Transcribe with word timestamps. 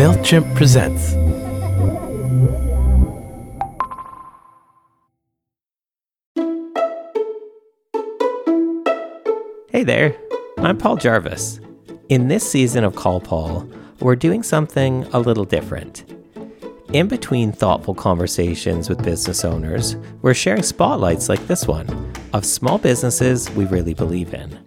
MailChimp 0.00 0.54
presents. 0.56 1.12
Hey 9.70 9.84
there, 9.84 10.16
I'm 10.58 10.78
Paul 10.78 10.96
Jarvis. 10.96 11.60
In 12.08 12.28
this 12.28 12.50
season 12.50 12.84
of 12.84 12.96
Call 12.96 13.20
Paul, 13.20 13.68
we're 14.00 14.16
doing 14.16 14.42
something 14.42 15.04
a 15.12 15.20
little 15.20 15.44
different. 15.44 16.04
In 16.94 17.06
between 17.06 17.52
thoughtful 17.52 17.94
conversations 17.94 18.88
with 18.88 19.04
business 19.04 19.44
owners, 19.44 19.96
we're 20.22 20.34
sharing 20.34 20.62
spotlights 20.62 21.28
like 21.28 21.46
this 21.46 21.66
one 21.68 22.12
of 22.32 22.44
small 22.46 22.78
businesses 22.78 23.50
we 23.50 23.66
really 23.66 23.94
believe 23.94 24.32
in. 24.32 24.58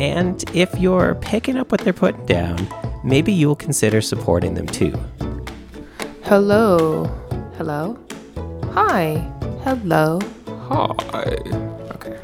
And 0.00 0.42
if 0.56 0.74
you're 0.78 1.14
picking 1.16 1.58
up 1.58 1.70
what 1.70 1.82
they're 1.82 1.92
putting 1.92 2.24
down, 2.24 2.66
maybe 3.04 3.34
you'll 3.34 3.54
consider 3.54 4.00
supporting 4.00 4.54
them 4.54 4.66
too. 4.66 4.98
Hello. 6.22 7.04
Hello. 7.58 7.98
Hi. 8.72 9.16
Hello. 9.62 10.18
Hi. 10.46 11.36
Okay. 11.96 12.18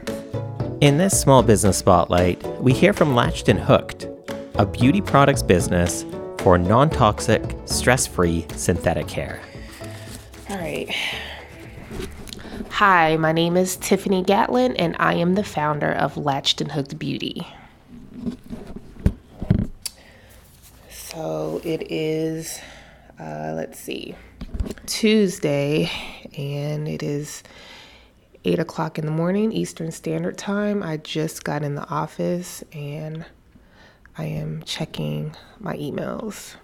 In 0.81 0.97
this 0.97 1.21
small 1.21 1.43
business 1.43 1.77
spotlight, 1.77 2.43
we 2.63 2.73
hear 2.73 2.95
from 2.95 3.15
Latched 3.15 3.51
and 3.51 3.61
Hooked, 3.61 4.07
a 4.55 4.65
beauty 4.65 5.03
products 5.03 5.43
business 5.43 6.07
for 6.39 6.57
non 6.57 6.89
toxic, 6.89 7.43
stress 7.67 8.07
free 8.07 8.47
synthetic 8.55 9.11
hair. 9.11 9.39
All 10.49 10.57
right. 10.57 10.89
Hi, 12.71 13.19
my 13.19 13.33
name 13.33 13.59
is 13.59 13.77
Tiffany 13.77 14.23
Gatlin, 14.23 14.77
and 14.77 14.97
I 14.99 15.15
am 15.15 15.35
the 15.35 15.45
founder 15.45 15.93
of 15.93 16.17
Latched 16.17 16.63
and 16.63 16.73
Hooked 16.73 16.99
Beauty. 16.99 17.47
So 21.17 21.63
it 21.65 21.91
is, 21.91 22.61
uh, 23.19 23.55
let's 23.57 23.81
see, 23.81 24.15
Tuesday, 24.85 25.91
and 26.37 26.87
it 26.87 27.03
is 27.03 27.43
8 28.45 28.59
o'clock 28.59 28.99
in 28.99 29.07
the 29.07 29.11
morning, 29.11 29.51
Eastern 29.51 29.93
Standard 29.93 30.37
Time. 30.37 30.83
I 30.83 30.99
just 30.99 31.43
got 31.43 31.63
in 31.63 31.75
the 31.75 31.89
office 31.89 32.63
and 32.75 33.25
I 34.19 34.27
am 34.27 34.63
checking 34.67 35.35
my 35.59 35.75
emails. 35.79 36.57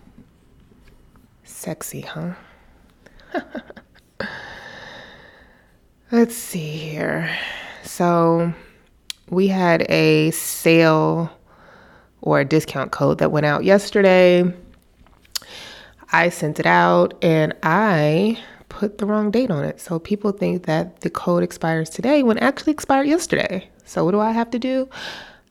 Sexy, 1.45 2.03
huh? 2.03 2.34
Let's 6.12 6.36
see 6.36 6.77
here. 6.77 7.34
So, 7.84 8.53
we 9.30 9.47
had 9.47 9.91
a 9.91 10.30
sale 10.33 11.33
or 12.23 12.41
a 12.41 12.45
discount 12.45 12.92
code 12.92 13.19
that 13.19 13.31
went 13.31 13.45
out 13.45 13.65
yesterday. 13.65 14.51
I 16.12 16.29
sent 16.29 16.61
it 16.61 16.67
out 16.67 17.14
and 17.23 17.55
I 17.62 18.39
put 18.69 18.98
the 18.98 19.06
wrong 19.06 19.31
date 19.31 19.51
on 19.51 19.64
it. 19.64 19.81
So 19.81 19.98
people 19.98 20.33
think 20.33 20.64
that 20.64 21.01
the 21.01 21.11
code 21.11 21.42
expires 21.42 21.91
today 21.91 22.23
when 22.23 22.39
it 22.39 22.42
actually 22.42 22.73
expired 22.73 23.06
yesterday. 23.06 23.69
So 23.84 24.05
what 24.05 24.12
do 24.12 24.20
I 24.20 24.31
have 24.31 24.51
to 24.51 24.59
do? 24.59 24.89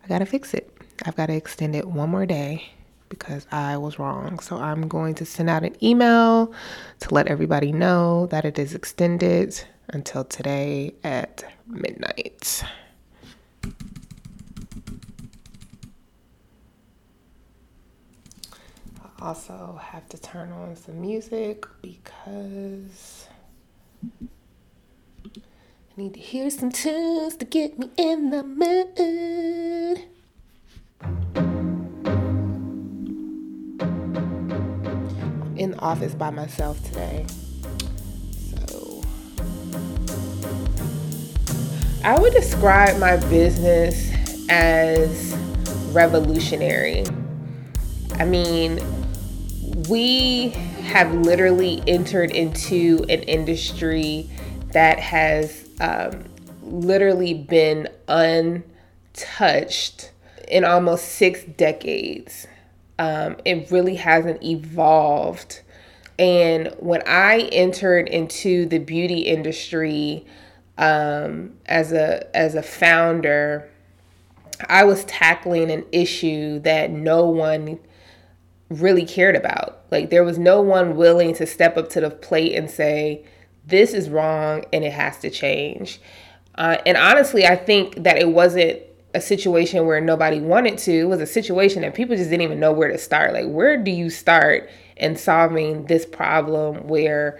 I 0.03 0.07
got 0.07 0.19
to 0.19 0.25
fix 0.25 0.53
it. 0.53 0.75
I've 1.05 1.15
got 1.15 1.27
to 1.27 1.35
extend 1.35 1.75
it 1.75 1.87
one 1.87 2.09
more 2.09 2.25
day 2.25 2.69
because 3.09 3.45
I 3.51 3.77
was 3.77 3.99
wrong. 3.99 4.39
So 4.39 4.57
I'm 4.57 4.87
going 4.87 5.15
to 5.15 5.25
send 5.25 5.49
out 5.49 5.63
an 5.63 5.75
email 5.83 6.53
to 7.01 7.13
let 7.13 7.27
everybody 7.27 7.71
know 7.71 8.27
that 8.27 8.45
it 8.45 8.57
is 8.57 8.73
extended 8.73 9.61
until 9.89 10.23
today 10.23 10.95
at 11.03 11.43
midnight. 11.67 12.63
Also 19.21 19.79
have 19.81 20.09
to 20.09 20.19
turn 20.19 20.51
on 20.51 20.75
some 20.75 20.99
music 20.99 21.65
because 21.81 23.27
I 25.23 25.39
need 25.95 26.15
to 26.15 26.19
hear 26.19 26.49
some 26.49 26.71
tunes 26.71 27.35
to 27.37 27.45
get 27.45 27.77
me 27.77 27.91
in 27.97 28.31
the 28.31 28.43
mood. 28.43 30.05
I'm 35.39 35.57
in 35.57 35.71
the 35.71 35.79
office 35.79 36.15
by 36.15 36.31
myself 36.31 36.83
today. 36.85 37.27
So 38.31 39.03
I 42.03 42.17
would 42.19 42.33
describe 42.33 42.97
my 42.99 43.17
business 43.29 44.11
as 44.49 45.35
revolutionary. 45.91 47.05
I 48.15 48.25
mean, 48.25 48.79
we 49.91 50.47
have 50.83 51.13
literally 51.13 51.83
entered 51.85 52.31
into 52.31 53.05
an 53.09 53.21
industry 53.23 54.29
that 54.71 54.97
has 54.97 55.67
um, 55.81 56.23
literally 56.63 57.33
been 57.33 57.89
untouched 58.07 58.63
in 60.47 60.63
almost 60.63 61.03
six 61.03 61.43
decades. 61.43 62.47
Um, 62.99 63.35
it 63.43 63.69
really 63.69 63.95
hasn't 63.95 64.41
evolved. 64.41 65.61
And 66.17 66.73
when 66.79 67.03
I 67.05 67.49
entered 67.51 68.07
into 68.07 68.67
the 68.67 68.77
beauty 68.77 69.19
industry 69.19 70.25
um, 70.77 71.57
as 71.65 71.91
a 71.91 72.33
as 72.33 72.55
a 72.55 72.63
founder, 72.63 73.69
I 74.69 74.85
was 74.85 75.03
tackling 75.03 75.69
an 75.69 75.83
issue 75.91 76.59
that 76.59 76.91
no 76.91 77.25
one 77.25 77.79
really 78.71 79.05
cared 79.05 79.35
about. 79.35 79.81
Like 79.91 80.09
there 80.09 80.23
was 80.23 80.39
no 80.39 80.61
one 80.61 80.95
willing 80.95 81.33
to 81.35 81.45
step 81.45 81.77
up 81.77 81.89
to 81.89 82.01
the 82.01 82.09
plate 82.09 82.55
and 82.55 82.69
say, 82.69 83.25
this 83.65 83.93
is 83.93 84.09
wrong 84.09 84.63
and 84.71 84.83
it 84.83 84.93
has 84.93 85.19
to 85.19 85.29
change. 85.29 85.99
Uh, 86.55 86.77
and 86.85 86.97
honestly, 86.97 87.45
I 87.45 87.55
think 87.55 88.03
that 88.03 88.17
it 88.17 88.29
wasn't 88.29 88.81
a 89.13 89.21
situation 89.21 89.85
where 89.85 89.99
nobody 89.99 90.39
wanted 90.39 90.77
to. 90.79 90.91
It 90.91 91.09
was 91.09 91.21
a 91.21 91.25
situation 91.25 91.81
that 91.81 91.93
people 91.93 92.15
just 92.15 92.29
didn't 92.29 92.43
even 92.43 92.59
know 92.59 92.71
where 92.71 92.89
to 92.89 92.97
start. 92.97 93.33
Like, 93.33 93.47
where 93.47 93.77
do 93.77 93.91
you 93.91 94.09
start 94.09 94.69
in 94.95 95.15
solving 95.15 95.85
this 95.85 96.05
problem 96.05 96.87
where 96.87 97.39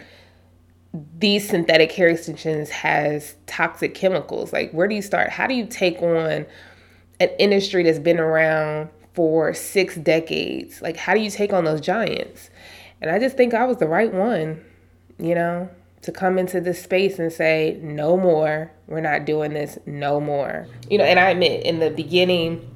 these 1.17 1.47
synthetic 1.47 1.91
hair 1.93 2.09
extensions 2.09 2.69
has 2.69 3.35
toxic 3.47 3.95
chemicals? 3.95 4.51
Like, 4.51 4.71
where 4.71 4.87
do 4.87 4.95
you 4.95 5.01
start? 5.01 5.29
How 5.29 5.47
do 5.47 5.53
you 5.53 5.65
take 5.65 6.01
on 6.01 6.45
an 7.19 7.29
industry 7.39 7.83
that's 7.83 7.99
been 7.99 8.19
around 8.19 8.89
for 9.13 9.53
six 9.53 9.95
decades. 9.95 10.81
Like, 10.81 10.97
how 10.97 11.13
do 11.13 11.19
you 11.19 11.29
take 11.29 11.53
on 11.53 11.65
those 11.65 11.81
giants? 11.81 12.49
And 13.01 13.09
I 13.09 13.19
just 13.19 13.35
think 13.35 13.53
I 13.53 13.65
was 13.65 13.77
the 13.77 13.87
right 13.87 14.13
one, 14.13 14.63
you 15.17 15.35
know, 15.35 15.69
to 16.03 16.11
come 16.11 16.37
into 16.37 16.61
this 16.61 16.81
space 16.81 17.19
and 17.19 17.31
say, 17.31 17.79
no 17.81 18.17
more. 18.17 18.71
We're 18.87 19.01
not 19.01 19.25
doing 19.25 19.53
this 19.53 19.77
no 19.85 20.19
more. 20.19 20.67
You 20.89 20.97
know, 20.97 21.03
and 21.03 21.19
I 21.19 21.29
admit 21.29 21.65
in 21.65 21.79
the 21.79 21.89
beginning, 21.89 22.67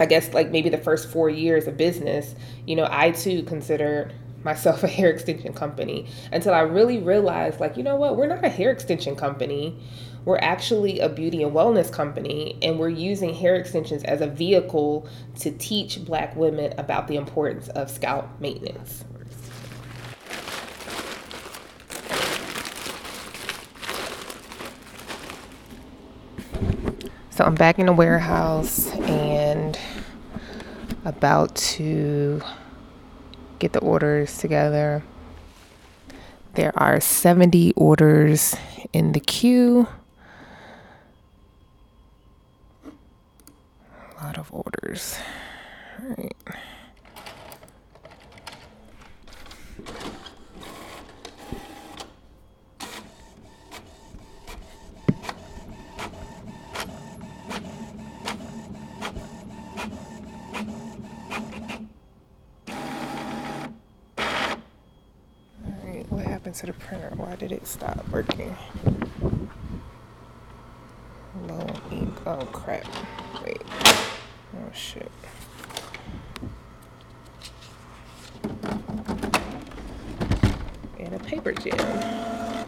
I 0.00 0.06
guess 0.06 0.32
like 0.32 0.50
maybe 0.50 0.68
the 0.68 0.78
first 0.78 1.10
four 1.10 1.28
years 1.28 1.66
of 1.66 1.76
business, 1.76 2.34
you 2.66 2.76
know, 2.76 2.88
I 2.90 3.10
too 3.10 3.42
considered 3.42 4.12
myself 4.48 4.82
a 4.82 4.88
hair 4.88 5.10
extension 5.10 5.52
company 5.52 6.06
until 6.32 6.54
I 6.54 6.60
really 6.60 6.98
realized, 6.98 7.60
like, 7.60 7.76
you 7.76 7.82
know 7.82 7.96
what, 7.96 8.16
we're 8.16 8.26
not 8.26 8.44
a 8.44 8.48
hair 8.48 8.70
extension 8.70 9.14
company. 9.14 9.78
We're 10.24 10.38
actually 10.38 11.00
a 11.00 11.08
beauty 11.08 11.42
and 11.42 11.52
wellness 11.52 11.92
company, 11.92 12.58
and 12.62 12.78
we're 12.78 12.88
using 12.88 13.34
hair 13.34 13.54
extensions 13.54 14.04
as 14.04 14.20
a 14.20 14.26
vehicle 14.26 15.06
to 15.40 15.50
teach 15.50 16.04
Black 16.04 16.34
women 16.34 16.74
about 16.78 17.08
the 17.08 17.16
importance 17.16 17.68
of 17.68 17.90
scalp 17.90 18.28
maintenance. 18.40 19.04
So 27.30 27.44
I'm 27.44 27.54
back 27.54 27.78
in 27.78 27.86
the 27.86 27.92
warehouse 27.92 28.88
and 28.92 29.78
about 31.04 31.54
to 31.54 32.42
get 33.58 33.72
the 33.72 33.80
orders 33.80 34.38
together. 34.38 35.02
There 36.54 36.72
are 36.76 37.00
70 37.00 37.72
orders 37.76 38.54
in 38.92 39.12
the 39.12 39.20
queue. 39.20 39.86
A 44.20 44.24
lot 44.24 44.38
of 44.38 44.52
orders. 44.52 45.16
All 46.00 46.08
right. 46.08 46.34
Alright, 65.66 66.10
what 66.12 66.26
happened 66.48 66.54
to 66.54 66.66
the 66.66 66.72
printer? 66.72 67.12
Why 67.16 67.36
did 67.36 67.52
it 67.52 67.66
stop 67.66 68.08
working? 68.08 68.56
Low 71.46 71.66
ink. 71.90 72.14
Oh 72.26 72.46
crap. 72.52 72.86
Wait. 73.44 73.62
Oh 73.66 74.72
shit. 74.72 75.10
And 80.98 81.14
a 81.14 81.18
paper 81.18 81.52
jam. 81.52 82.66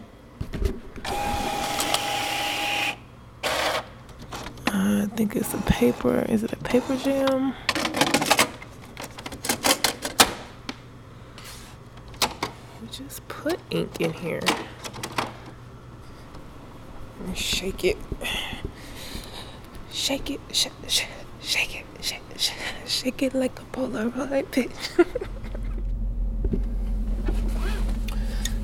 I 4.67 5.07
think 5.17 5.37
it's 5.37 5.55
a 5.55 5.63
paper. 5.63 6.27
Is 6.29 6.45
it 6.45 6.53
a 6.53 6.57
paper 6.57 6.97
jam? 6.97 7.55
We 12.83 12.89
just 12.91 13.27
put 13.41 13.59
ink 13.71 14.01
in 14.01 14.13
here. 14.13 14.41
Shake 17.35 17.85
it. 17.87 17.97
Shake 19.91 20.31
it. 20.31 20.41
Sh- 20.53 20.67
sh- 20.87 21.05
shake 21.41 21.81
it. 21.81 21.87
Shake, 22.03 22.21
sh- 22.37 22.53
shake 22.87 23.23
it 23.23 23.33
like 23.33 23.59
a 23.59 23.63
Polaroid 23.73 24.51
picture. 24.51 25.07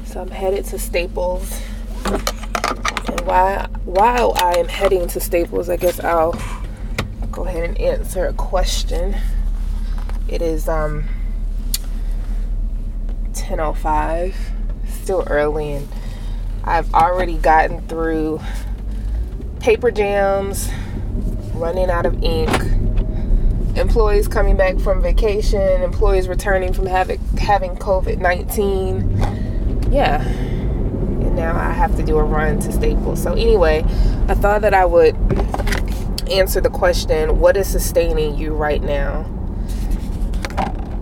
so 0.04 0.20
I'm 0.20 0.28
headed 0.28 0.66
to 0.66 0.78
Staples. 0.78 1.58
And 2.04 3.20
while, 3.22 3.68
while 3.86 4.34
I 4.36 4.58
am 4.58 4.68
heading 4.68 5.08
to 5.08 5.20
Staples, 5.20 5.70
I 5.70 5.76
guess 5.76 6.00
I'll 6.00 6.38
go 7.32 7.46
ahead 7.46 7.64
and 7.64 7.80
answer 7.80 8.26
a 8.26 8.34
question. 8.34 9.16
It 10.28 10.42
is 10.42 10.68
um 10.68 11.04
10:05, 13.32 14.34
still 15.06 15.22
early, 15.28 15.74
and 15.74 15.88
I've 16.64 16.92
already 16.92 17.36
gotten 17.38 17.80
through 17.86 18.40
paper 19.60 19.92
jams, 19.92 20.68
running 21.54 21.90
out 21.90 22.06
of 22.06 22.20
ink, 22.24 22.50
employees 23.76 24.26
coming 24.26 24.56
back 24.56 24.80
from 24.80 25.00
vacation, 25.00 25.60
employees 25.82 26.26
returning 26.26 26.72
from 26.72 26.86
having 26.86 27.20
having 27.38 27.76
COVID 27.76 28.18
19. 28.18 29.92
Yeah. 29.92 30.26
And 30.26 31.36
now 31.36 31.56
I 31.56 31.70
have 31.70 31.94
to 31.98 32.02
do 32.02 32.18
a 32.18 32.24
run 32.24 32.58
to 32.58 32.72
Staples. 32.72 33.22
So, 33.22 33.32
anyway, 33.34 33.84
I 34.26 34.34
thought 34.34 34.62
that 34.62 34.74
I 34.74 34.86
would 34.86 35.14
answer 36.28 36.60
the 36.60 36.70
question 36.70 37.38
what 37.38 37.56
is 37.56 37.68
sustaining 37.68 38.36
you 38.36 38.54
right 38.54 38.82
now? 38.82 39.24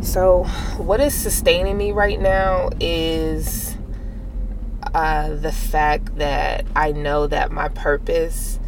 So, 0.02 0.44
what 0.76 1.00
is 1.00 1.14
sustaining 1.14 1.78
me 1.78 1.92
right 1.92 2.20
now 2.20 2.68
is 2.78 3.73
uh, 4.94 5.34
the 5.34 5.52
fact 5.52 6.16
that 6.18 6.64
I 6.76 6.92
know 6.92 7.26
that 7.26 7.50
my 7.50 7.68
purpose 7.68 8.60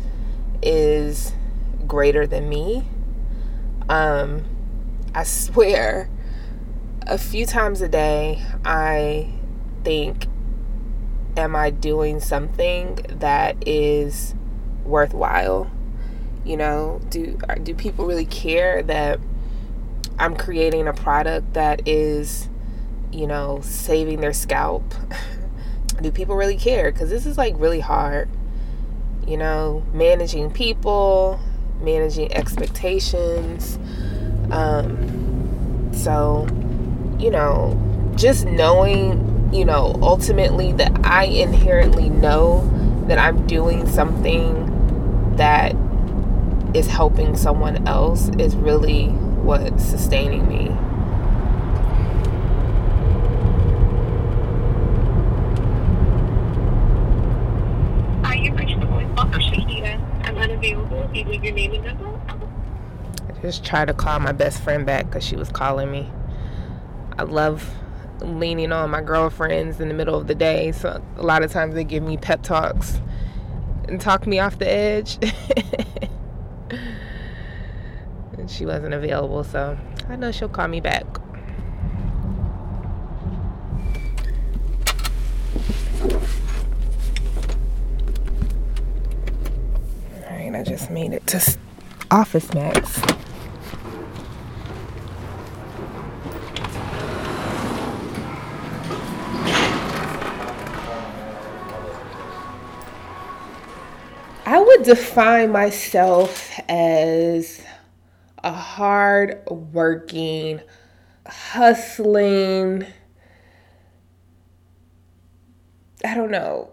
is 0.60 1.32
greater 1.86 2.26
than 2.26 2.48
me. 2.48 2.84
Um, 3.88 4.44
I 5.14 5.22
swear, 5.22 6.10
a 7.06 7.16
few 7.16 7.46
times 7.46 7.80
a 7.80 7.88
day, 7.88 8.44
I 8.64 9.32
think, 9.84 10.26
Am 11.36 11.54
I 11.54 11.68
doing 11.68 12.18
something 12.18 12.94
that 13.10 13.68
is 13.68 14.34
worthwhile? 14.84 15.70
You 16.46 16.56
know, 16.56 17.02
do 17.10 17.38
do 17.62 17.74
people 17.74 18.06
really 18.06 18.24
care 18.24 18.82
that 18.84 19.20
I'm 20.18 20.34
creating 20.34 20.88
a 20.88 20.94
product 20.94 21.52
that 21.52 21.86
is, 21.86 22.48
you 23.12 23.26
know, 23.26 23.60
saving 23.62 24.22
their 24.22 24.32
scalp? 24.32 24.94
do 26.02 26.10
people 26.10 26.36
really 26.36 26.56
care? 26.56 26.90
Because 26.92 27.10
this 27.10 27.26
is 27.26 27.38
like 27.38 27.54
really 27.58 27.80
hard. 27.80 28.28
You 29.26 29.36
know, 29.36 29.82
managing 29.92 30.50
people, 30.52 31.40
managing 31.80 32.32
expectations. 32.32 33.78
Um, 34.50 35.90
so, 35.92 36.46
you 37.18 37.30
know, 37.30 38.12
just 38.16 38.46
knowing, 38.46 39.50
you 39.52 39.64
know, 39.64 39.98
ultimately 40.02 40.72
that 40.74 41.04
I 41.04 41.24
inherently 41.24 42.08
know 42.08 42.70
that 43.08 43.18
I'm 43.18 43.46
doing 43.46 43.86
something 43.88 45.34
that 45.36 45.74
is 46.74 46.86
helping 46.86 47.36
someone 47.36 47.86
else 47.86 48.28
is 48.38 48.54
really 48.56 49.08
what's 49.08 49.84
sustaining 49.84 50.48
me. 50.48 50.75
I 63.28 63.40
just 63.42 63.64
tried 63.64 63.86
to 63.86 63.94
call 63.94 64.18
my 64.18 64.32
best 64.32 64.62
friend 64.62 64.84
back 64.84 65.06
because 65.06 65.24
she 65.24 65.36
was 65.36 65.50
calling 65.50 65.90
me. 65.90 66.10
I 67.18 67.22
love 67.22 67.74
leaning 68.20 68.72
on 68.72 68.90
my 68.90 69.00
girlfriends 69.00 69.80
in 69.80 69.88
the 69.88 69.94
middle 69.94 70.18
of 70.18 70.26
the 70.26 70.34
day. 70.34 70.72
So 70.72 71.02
a 71.16 71.22
lot 71.22 71.42
of 71.42 71.52
times 71.52 71.74
they 71.74 71.84
give 71.84 72.02
me 72.02 72.16
pep 72.16 72.42
talks 72.42 73.00
and 73.88 74.00
talk 74.00 74.26
me 74.26 74.38
off 74.38 74.58
the 74.58 74.68
edge. 74.68 75.18
and 78.36 78.50
she 78.50 78.66
wasn't 78.66 78.94
available, 78.94 79.44
so 79.44 79.78
I 80.08 80.16
know 80.16 80.32
she'll 80.32 80.48
call 80.48 80.68
me 80.68 80.80
back. 80.80 81.04
All 90.24 90.30
right, 90.30 90.54
I 90.54 90.62
just 90.86 90.92
made 90.92 91.12
it 91.12 91.26
to 91.26 91.58
Office 92.10 92.54
Max. 92.54 93.00
I 104.44 104.60
would 104.60 104.84
define 104.84 105.50
myself 105.50 106.52
as 106.68 107.60
a 108.44 108.52
hard 108.52 109.42
working, 109.48 110.60
hustling, 111.26 112.86
I 116.04 116.14
don't 116.14 116.30
know, 116.30 116.70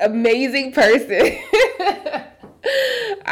amazing 0.00 0.72
person. 0.72 1.38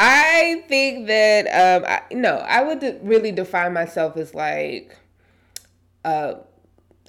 I 0.00 0.64
think 0.68 1.08
that 1.08 1.46
um 1.48 1.84
I, 1.86 2.02
no, 2.14 2.36
I 2.36 2.62
would 2.62 3.00
really 3.02 3.32
define 3.32 3.72
myself 3.72 4.16
as 4.16 4.34
like 4.34 4.96
a 6.04 6.36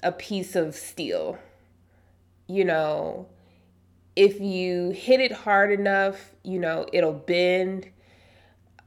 a 0.03 0.11
piece 0.11 0.55
of 0.55 0.75
steel. 0.75 1.37
You 2.47 2.65
know, 2.65 3.27
if 4.15 4.39
you 4.41 4.91
hit 4.91 5.21
it 5.21 5.31
hard 5.31 5.71
enough, 5.71 6.31
you 6.43 6.59
know, 6.59 6.87
it'll 6.93 7.13
bend 7.13 7.89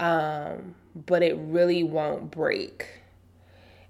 um 0.01 0.75
but 0.95 1.23
it 1.23 1.37
really 1.39 1.83
won't 1.83 2.31
break. 2.31 2.87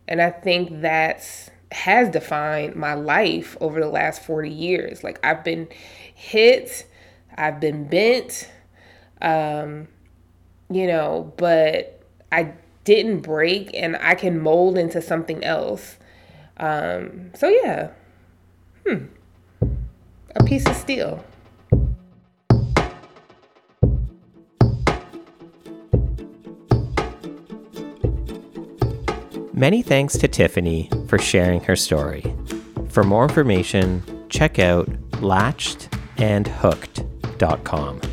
And 0.09 0.21
I 0.21 0.31
think 0.31 0.81
that's 0.81 1.51
has 1.73 2.11
defined 2.11 2.77
my 2.77 2.95
life 2.95 3.57
over 3.61 3.81
the 3.81 3.89
last 3.89 4.23
40 4.25 4.51
years. 4.51 5.03
Like 5.03 5.19
I've 5.25 5.43
been 5.45 5.69
hit, 6.15 6.87
I've 7.37 7.61
been 7.61 7.89
bent, 7.89 8.51
um, 9.23 9.89
you 10.75 10.87
know, 10.87 11.33
but 11.37 12.01
I 12.31 12.53
didn't 12.85 13.21
break 13.21 13.71
and 13.75 13.97
I 13.97 14.15
can 14.15 14.41
mold 14.41 14.79
into 14.79 15.01
something 15.01 15.43
else. 15.45 15.97
Um, 16.57 17.33
so 17.35 17.49
yeah. 17.49 17.91
Hmm. 18.87 19.07
A 20.35 20.43
piece 20.45 20.67
of 20.67 20.75
steel. 20.77 21.25
Many 29.53 29.83
thanks 29.83 30.17
to 30.19 30.27
Tiffany 30.27 30.91
for 31.07 31.19
sharing 31.19 31.61
her 31.65 31.77
story. 31.77 32.25
For 32.89 33.05
more 33.05 33.23
information, 33.23 34.03
check 34.29 34.59
out 34.59 34.89
latchedandhooked.com. 35.21 38.12